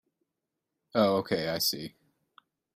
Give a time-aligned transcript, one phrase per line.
[0.95, 1.93] Oh okay, I see.